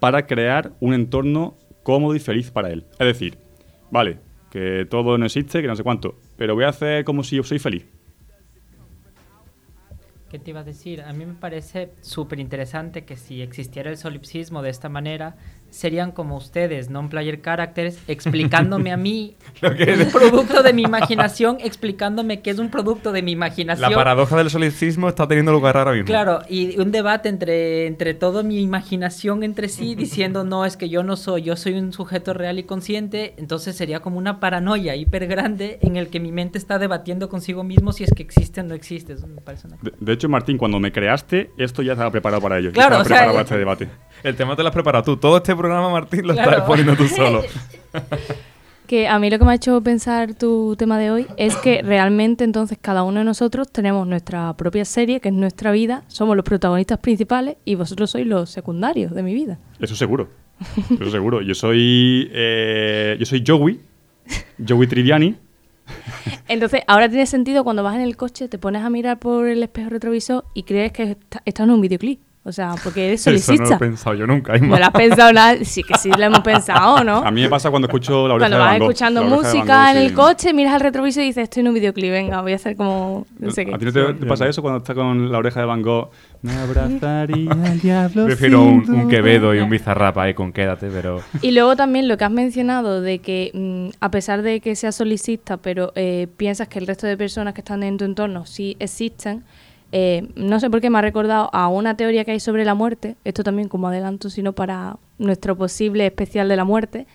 para 0.00 0.26
crear 0.26 0.72
un 0.80 0.94
entorno 0.94 1.56
cómodo 1.82 2.14
y 2.14 2.18
feliz 2.18 2.50
para 2.50 2.70
él. 2.70 2.84
Es 2.98 3.06
decir, 3.06 3.38
vale, 3.90 4.18
que 4.50 4.86
todo 4.88 5.18
no 5.18 5.26
existe, 5.26 5.62
que 5.62 5.68
no 5.68 5.76
sé 5.76 5.82
cuánto, 5.82 6.16
pero 6.36 6.54
voy 6.54 6.64
a 6.64 6.68
hacer 6.68 7.04
como 7.04 7.22
si 7.22 7.36
yo 7.36 7.42
soy 7.42 7.58
feliz. 7.58 7.86
¿Qué 10.30 10.40
te 10.40 10.50
iba 10.50 10.60
a 10.60 10.64
decir? 10.64 11.02
A 11.02 11.12
mí 11.12 11.24
me 11.24 11.34
parece 11.34 11.92
súper 12.00 12.40
interesante 12.40 13.04
que 13.04 13.16
si 13.16 13.42
existiera 13.42 13.90
el 13.90 13.96
solipsismo 13.96 14.60
de 14.60 14.70
esta 14.70 14.88
manera, 14.88 15.36
serían 15.70 16.12
como 16.12 16.36
ustedes, 16.36 16.90
non-player 16.90 17.40
characters, 17.40 17.98
explicándome 18.08 18.92
a 18.92 18.96
mí 18.96 19.36
un 19.62 20.10
producto 20.10 20.62
de 20.62 20.72
mi 20.72 20.82
imaginación, 20.82 21.58
explicándome 21.60 22.40
que 22.40 22.50
es 22.50 22.58
un 22.58 22.70
producto 22.70 23.12
de 23.12 23.22
mi 23.22 23.32
imaginación. 23.32 23.90
La 23.90 23.96
paradoja 23.96 24.36
del 24.36 24.50
solipsismo 24.50 25.08
está 25.08 25.26
teniendo 25.28 25.52
lugar 25.52 25.76
ahora 25.76 25.92
mismo. 25.92 26.06
Claro, 26.06 26.40
y 26.48 26.78
un 26.78 26.92
debate 26.92 27.28
entre, 27.28 27.86
entre 27.86 28.14
toda 28.14 28.42
mi 28.42 28.60
imaginación 28.60 29.42
entre 29.42 29.68
sí, 29.68 29.94
diciendo, 29.96 30.44
no, 30.44 30.64
es 30.64 30.76
que 30.76 30.88
yo 30.88 31.02
no 31.02 31.16
soy, 31.16 31.42
yo 31.42 31.56
soy 31.56 31.74
un 31.74 31.92
sujeto 31.92 32.32
real 32.32 32.58
y 32.58 32.64
consciente, 32.64 33.34
entonces 33.36 33.76
sería 33.76 34.00
como 34.00 34.18
una 34.18 34.40
paranoia 34.40 34.96
hiper 34.96 35.26
grande 35.26 35.78
en 35.82 35.96
el 35.96 36.08
que 36.08 36.20
mi 36.20 36.32
mente 36.32 36.58
está 36.58 36.78
debatiendo 36.78 37.28
consigo 37.28 37.64
mismo 37.64 37.92
si 37.92 38.04
es 38.04 38.12
que 38.14 38.22
existe 38.22 38.60
o 38.60 38.64
no 38.64 38.74
existe. 38.74 39.14
Eso 39.14 39.26
me 39.26 39.40
parece 39.40 39.66
una 39.66 39.76
De, 39.82 39.92
de 39.98 40.12
hecho, 40.12 40.28
Martín, 40.28 40.58
cuando 40.58 40.78
me 40.78 40.92
creaste, 40.92 41.50
esto 41.56 41.82
ya 41.82 41.92
estaba 41.92 42.10
preparado 42.10 42.40
para 42.42 42.58
ello. 42.58 42.72
Claro, 42.72 43.00
estaba 43.00 43.02
o 43.02 43.04
sea, 43.04 43.16
preparado 43.16 43.32
para 43.34 43.42
este 43.42 43.58
debate. 43.58 43.88
El 44.22 44.36
tema 44.36 44.56
te 44.56 44.62
lo 44.62 44.68
has 44.68 44.74
preparado 44.74 45.04
tú. 45.04 45.16
Todo 45.16 45.36
este 45.38 45.55
programa, 45.56 45.90
Martín, 45.90 46.26
lo 46.26 46.34
Claro. 46.34 46.50
estás 46.50 46.64
poniendo 46.66 46.96
tú 46.96 47.06
solo. 47.08 47.42
Que 48.86 49.08
a 49.08 49.18
mí 49.18 49.28
lo 49.30 49.38
que 49.40 49.44
me 49.44 49.50
ha 49.50 49.54
hecho 49.56 49.80
pensar 49.80 50.34
tu 50.34 50.76
tema 50.76 50.96
de 50.96 51.10
hoy 51.10 51.26
es 51.36 51.56
que 51.56 51.82
realmente 51.82 52.44
entonces 52.44 52.78
cada 52.80 53.02
uno 53.02 53.18
de 53.18 53.24
nosotros 53.24 53.68
tenemos 53.72 54.06
nuestra 54.06 54.52
propia 54.56 54.84
serie, 54.84 55.18
que 55.18 55.30
es 55.30 55.34
nuestra 55.34 55.72
vida, 55.72 56.04
somos 56.06 56.36
los 56.36 56.44
protagonistas 56.44 56.98
principales 57.00 57.56
y 57.64 57.74
vosotros 57.74 58.10
sois 58.12 58.24
los 58.24 58.48
secundarios 58.48 59.12
de 59.12 59.24
mi 59.24 59.34
vida. 59.34 59.58
Eso 59.80 59.96
seguro. 59.96 60.28
Eso 61.00 61.10
seguro. 61.10 61.42
Yo 61.42 61.54
soy. 61.56 62.30
eh, 62.32 63.16
yo 63.18 63.26
soy 63.26 63.42
Joey. 63.44 63.80
Joey 64.68 64.86
Triviani. 64.86 65.34
Entonces, 66.48 66.82
ahora 66.86 67.08
tiene 67.08 67.26
sentido 67.26 67.64
cuando 67.64 67.82
vas 67.82 67.96
en 67.96 68.02
el 68.02 68.16
coche, 68.16 68.46
te 68.46 68.56
pones 68.58 68.82
a 68.82 68.90
mirar 68.90 69.18
por 69.18 69.48
el 69.48 69.64
espejo 69.64 69.90
retrovisor 69.90 70.44
y 70.54 70.62
crees 70.62 70.92
que 70.92 71.02
está- 71.10 71.42
estás 71.44 71.64
en 71.64 71.72
un 71.72 71.80
videoclip. 71.80 72.20
O 72.46 72.52
sea, 72.52 72.76
porque 72.84 73.08
eres 73.08 73.26
Eso 73.26 73.54
no 73.54 73.68
lo 73.68 73.74
he 73.74 73.78
pensado 73.78 74.14
yo 74.14 74.24
nunca. 74.24 74.52
Hay 74.52 74.60
No 74.60 74.78
lo 74.78 74.84
has 74.84 74.92
pensado 74.92 75.32
nada. 75.32 75.56
Sí, 75.64 75.82
que 75.82 75.98
sí 75.98 76.10
lo 76.16 76.22
hemos 76.22 76.40
pensado, 76.40 77.02
¿no? 77.02 77.16
A 77.16 77.30
mí 77.32 77.42
me 77.42 77.48
pasa 77.48 77.70
cuando 77.70 77.88
escucho 77.88 78.28
la 78.28 78.34
oreja 78.34 78.48
Cuando 78.48 78.56
de 78.56 78.62
vas 78.62 78.70
Van 78.70 78.78
Gogh. 78.78 78.90
escuchando 78.90 79.20
de 79.20 79.26
Van 79.26 79.36
música 79.36 79.86
Gogh, 79.86 79.90
en 79.90 79.96
el 79.96 80.14
coche, 80.14 80.54
miras 80.54 80.74
al 80.74 80.80
retrovisor 80.80 81.24
y 81.24 81.26
dices, 81.26 81.42
estoy 81.42 81.62
en 81.62 81.68
un 81.68 81.74
videoclip, 81.74 82.10
venga, 82.10 82.40
voy 82.42 82.52
a 82.52 82.54
hacer 82.54 82.76
como 82.76 83.26
no 83.40 83.50
sé 83.50 83.66
qué. 83.66 83.74
¿A 83.74 83.78
ti 83.78 83.84
no 83.84 83.92
te, 83.92 84.14
te 84.14 84.26
pasa 84.26 84.46
eso 84.46 84.62
cuando 84.62 84.78
estás 84.78 84.94
con 84.94 85.32
la 85.32 85.38
oreja 85.38 85.58
de 85.58 85.66
Van 85.66 85.82
Gogh? 85.82 86.10
Me 86.42 86.52
abrazaría 86.52 87.50
al 87.50 87.80
diablo. 87.80 88.26
Prefiero 88.26 88.62
un, 88.62 89.08
Quevedo 89.08 89.52
y 89.52 89.58
un 89.58 89.64
duda. 89.64 89.70
Bizarrap 89.70 90.18
ahí 90.18 90.34
con 90.34 90.52
Quédate, 90.52 90.88
pero... 90.88 91.22
Y 91.42 91.50
luego 91.50 91.74
también 91.74 92.06
lo 92.06 92.16
que 92.16 92.24
has 92.24 92.30
mencionado 92.30 93.00
de 93.00 93.18
que 93.18 93.50
mm, 93.52 93.96
a 94.00 94.10
pesar 94.12 94.42
de 94.42 94.60
que 94.60 94.76
seas 94.76 94.94
solicista, 94.94 95.56
pero 95.56 95.92
eh, 95.96 96.28
piensas 96.36 96.68
que 96.68 96.78
el 96.78 96.86
resto 96.86 97.08
de 97.08 97.16
personas 97.16 97.54
que 97.54 97.60
están 97.60 97.82
en 97.82 97.96
tu 97.96 98.04
entorno 98.04 98.46
sí 98.46 98.76
existen, 98.78 99.42
eh, 99.92 100.28
no 100.34 100.60
sé 100.60 100.70
por 100.70 100.80
qué 100.80 100.90
me 100.90 100.98
ha 100.98 101.02
recordado 101.02 101.48
a 101.52 101.68
una 101.68 101.96
teoría 101.96 102.24
que 102.24 102.32
hay 102.32 102.40
sobre 102.40 102.64
la 102.64 102.74
muerte, 102.74 103.16
esto 103.24 103.42
también 103.44 103.68
como 103.68 103.88
adelanto, 103.88 104.30
sino 104.30 104.52
para 104.52 104.98
nuestro 105.18 105.56
posible 105.56 106.06
especial 106.06 106.48
de 106.48 106.56
la 106.56 106.64
muerte, 106.64 107.06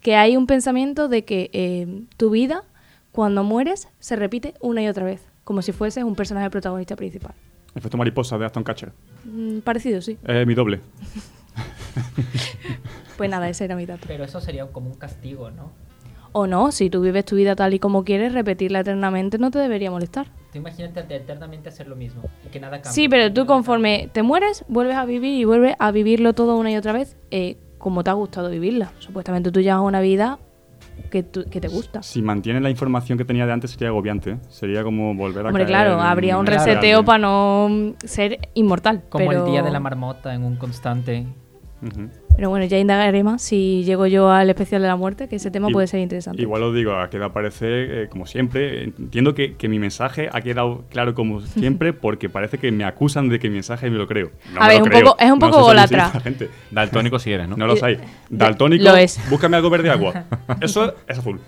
que 0.00 0.16
hay 0.16 0.36
un 0.36 0.46
pensamiento 0.46 1.08
de 1.08 1.24
que 1.24 1.50
eh, 1.52 2.04
tu 2.16 2.30
vida, 2.30 2.64
cuando 3.12 3.44
mueres, 3.44 3.88
se 3.98 4.16
repite 4.16 4.54
una 4.60 4.82
y 4.82 4.88
otra 4.88 5.04
vez, 5.04 5.20
como 5.44 5.62
si 5.62 5.72
fueses 5.72 6.04
un 6.04 6.14
personaje 6.14 6.50
protagonista 6.50 6.96
principal. 6.96 7.34
Efecto 7.74 7.96
mariposa 7.96 8.38
de 8.38 8.46
Aston 8.46 8.64
Catcher. 8.64 8.92
Mm, 9.24 9.58
parecido, 9.58 10.00
sí. 10.00 10.18
Es 10.24 10.46
mi 10.46 10.54
doble. 10.54 10.80
Pues 13.16 13.28
nada, 13.28 13.48
ese 13.48 13.64
era 13.64 13.74
mi 13.74 13.84
dato. 13.84 14.04
Pero 14.06 14.22
eso 14.22 14.40
sería 14.40 14.64
como 14.66 14.90
un 14.90 14.96
castigo, 14.96 15.50
¿no? 15.50 15.72
O 16.32 16.46
no, 16.46 16.72
si 16.72 16.90
tú 16.90 17.00
vives 17.00 17.24
tu 17.24 17.36
vida 17.36 17.56
tal 17.56 17.74
y 17.74 17.78
como 17.78 18.04
quieres, 18.04 18.32
repetirla 18.32 18.80
eternamente 18.80 19.38
no 19.38 19.50
te 19.50 19.58
debería 19.58 19.90
molestar. 19.90 20.26
Tú 20.52 20.58
imagínate 20.58 21.00
eternamente 21.16 21.68
hacer 21.68 21.88
lo 21.88 21.96
mismo 21.96 22.22
y 22.46 22.48
que 22.48 22.60
nada 22.60 22.76
cambie. 22.80 22.92
Sí, 22.92 23.08
pero 23.08 23.32
tú 23.32 23.46
conforme 23.46 24.08
te 24.12 24.22
mueres, 24.22 24.64
vuelves 24.68 24.96
a 24.96 25.04
vivir 25.04 25.38
y 25.38 25.44
vuelves 25.44 25.74
a 25.78 25.90
vivirlo 25.90 26.32
todo 26.34 26.56
una 26.56 26.70
y 26.70 26.76
otra 26.76 26.92
vez 26.92 27.16
eh, 27.30 27.56
como 27.78 28.02
te 28.04 28.10
ha 28.10 28.14
gustado 28.14 28.50
vivirla. 28.50 28.92
Supuestamente 28.98 29.50
tú 29.52 29.60
llevas 29.60 29.80
una 29.82 30.00
vida 30.00 30.38
que, 31.10 31.22
tú- 31.22 31.44
que 31.50 31.60
te 31.60 31.68
gusta. 31.68 32.02
Si 32.02 32.22
mantienes 32.22 32.62
la 32.62 32.70
información 32.70 33.16
que 33.18 33.24
tenía 33.24 33.46
de 33.46 33.52
antes 33.52 33.70
sería 33.70 33.88
agobiante. 33.88 34.32
¿eh? 34.32 34.38
Sería 34.48 34.82
como 34.82 35.14
volver 35.14 35.44
a 35.46 35.48
Hombre, 35.48 35.64
caer 35.64 35.68
claro, 35.74 36.00
habría 36.00 36.38
un 36.38 36.46
reseteo 36.46 37.04
para 37.04 37.18
no 37.18 37.94
ser 38.04 38.38
inmortal. 38.54 39.02
Como 39.08 39.26
pero... 39.28 39.44
el 39.46 39.50
día 39.52 39.62
de 39.62 39.70
la 39.70 39.80
marmota 39.80 40.34
en 40.34 40.44
un 40.44 40.56
constante. 40.56 41.26
Ujú. 41.82 42.08
Pero 42.38 42.50
bueno, 42.50 42.66
ya 42.66 42.78
indagaré 42.78 43.24
más 43.24 43.42
si 43.42 43.82
llego 43.82 44.06
yo 44.06 44.30
al 44.30 44.48
especial 44.48 44.80
de 44.80 44.86
la 44.86 44.94
muerte, 44.94 45.26
que 45.26 45.34
ese 45.34 45.50
tema 45.50 45.70
puede 45.70 45.88
ser 45.88 45.98
interesante. 45.98 46.40
Igual 46.40 46.62
os 46.62 46.72
digo, 46.72 46.92
ha 46.94 47.10
quedado 47.10 47.32
parece 47.32 48.04
eh, 48.04 48.08
como 48.08 48.26
siempre. 48.26 48.84
Entiendo 48.84 49.34
que, 49.34 49.56
que 49.56 49.68
mi 49.68 49.80
mensaje 49.80 50.28
ha 50.32 50.40
quedado 50.40 50.84
claro 50.88 51.14
como 51.16 51.40
siempre 51.40 51.92
porque 51.94 52.28
parece 52.28 52.58
que 52.58 52.70
me 52.70 52.84
acusan 52.84 53.28
de 53.28 53.40
que 53.40 53.48
mi 53.48 53.54
mensaje 53.54 53.90
me 53.90 53.98
lo 53.98 54.06
creo. 54.06 54.30
No 54.54 54.62
A 54.62 54.68
ver, 54.68 54.80
un 54.80 54.88
poco- 54.88 55.16
es 55.18 55.30
un 55.32 55.38
No 55.40 55.46
poco 55.46 55.54
sé 55.58 55.62
si 55.62 55.66
golatra. 55.66 56.10
la 56.14 56.20
gente. 56.20 56.48
Daltónico 56.70 57.18
si 57.18 57.32
eres, 57.32 57.48
¿no? 57.48 57.56
No 57.56 57.66
lo 57.66 57.74
sé. 57.74 57.90
Eh, 57.90 58.00
Daltónico, 58.30 58.84
lo 58.84 58.94
es. 58.96 59.18
búscame 59.28 59.56
algo 59.56 59.68
verde 59.68 59.90
agua. 59.90 60.22
Eso 60.60 60.94
es 61.08 61.18
azul. 61.18 61.40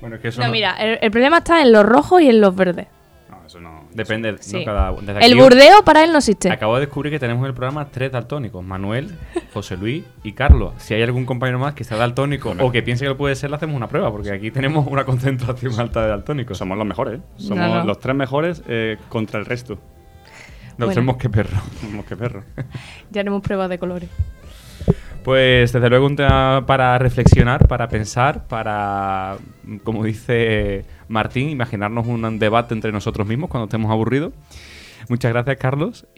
Bueno, 0.00 0.16
es 0.16 0.22
que 0.22 0.28
eso 0.28 0.40
No, 0.40 0.46
no- 0.46 0.52
mira, 0.52 0.74
el, 0.80 0.98
el 1.02 1.10
problema 1.10 1.38
está 1.38 1.60
en 1.60 1.70
los 1.70 1.84
rojos 1.84 2.22
y 2.22 2.28
en 2.30 2.40
los 2.40 2.56
verdes. 2.56 2.86
No, 3.32 3.46
eso 3.46 3.60
no. 3.60 3.84
Depende, 3.94 4.30
¿no? 4.32 4.38
Sí. 4.40 4.62
Cada, 4.62 4.92
desde 4.92 5.12
El 5.12 5.32
aquí- 5.32 5.34
burdeo 5.34 5.82
para 5.84 6.04
él 6.04 6.12
no 6.12 6.18
existe. 6.18 6.50
Acabo 6.50 6.74
de 6.74 6.80
descubrir 6.82 7.10
que 7.10 7.18
tenemos 7.18 7.40
en 7.42 7.46
el 7.46 7.54
programa 7.54 7.88
tres 7.90 8.12
daltónicos: 8.12 8.62
Manuel, 8.62 9.16
José 9.54 9.78
Luis 9.78 10.04
y 10.22 10.32
Carlos. 10.32 10.74
Si 10.76 10.92
hay 10.92 11.02
algún 11.02 11.24
compañero 11.24 11.58
más 11.58 11.72
que 11.72 11.82
sea 11.82 11.96
daltónico 11.96 12.54
o 12.60 12.70
que 12.70 12.82
piense 12.82 13.04
que 13.04 13.08
lo 13.08 13.16
puede 13.16 13.34
ser, 13.34 13.48
le 13.48 13.56
hacemos 13.56 13.74
una 13.74 13.88
prueba, 13.88 14.10
porque 14.10 14.30
aquí 14.32 14.50
tenemos 14.50 14.86
una 14.86 15.04
concentración 15.06 15.80
alta 15.80 16.02
de 16.02 16.08
daltónicos. 16.08 16.58
Somos 16.58 16.76
los 16.76 16.86
mejores. 16.86 17.20
¿eh? 17.20 17.22
Somos 17.36 17.58
No, 17.68 17.74
no. 17.76 17.84
los 17.84 17.98
tres 17.98 18.14
mejores 18.14 18.62
eh, 18.68 18.98
contra 19.08 19.40
el 19.40 19.46
resto. 19.46 19.78
Nos 20.76 20.88
Bueno. 20.88 21.00
vemos 21.00 21.16
que 21.18 21.30
perro. 21.30 22.42
Ya 23.10 23.22
haremos 23.22 23.40
pruebas 23.42 23.70
de 23.70 23.78
colores. 23.78 24.10
Pues 25.24 25.72
desde 25.72 25.88
luego 25.88 26.06
un 26.06 26.16
tema 26.16 26.64
para 26.66 26.98
reflexionar, 26.98 27.68
para 27.68 27.88
pensar, 27.88 28.48
para, 28.48 29.36
como 29.84 30.02
dice 30.02 30.84
Martín, 31.08 31.48
imaginarnos 31.48 32.06
un 32.06 32.38
debate 32.38 32.74
entre 32.74 32.90
nosotros 32.90 33.26
mismos 33.26 33.48
cuando 33.48 33.66
estemos 33.66 33.90
aburridos. 33.92 34.32
Muchas 35.08 35.32
gracias, 35.32 35.56
Carlos. 35.58 36.06